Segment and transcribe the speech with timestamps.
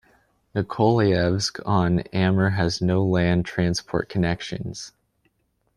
[0.55, 4.93] Nikolayevsk-on-Amur has no land transport connections.